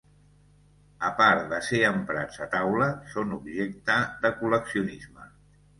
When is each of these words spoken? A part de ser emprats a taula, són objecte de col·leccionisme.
A 1.09 1.11
part 1.19 1.43
de 1.51 1.59
ser 1.69 1.81
emprats 1.91 2.41
a 2.47 2.49
taula, 2.57 2.89
són 3.15 3.39
objecte 3.41 4.03
de 4.27 4.35
col·leccionisme. 4.43 5.33